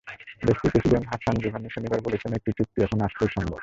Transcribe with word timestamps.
দেশটির 0.47 0.71
president 0.71 1.05
Hassan 1.07 1.35
Rouhani 1.43 1.69
শনিবার 1.75 1.99
বলেছেন, 2.03 2.31
একটি 2.33 2.51
চুক্তি 2.57 2.79
এখন 2.83 2.99
আসলেই 3.01 3.31
সম্ভব। 3.35 3.59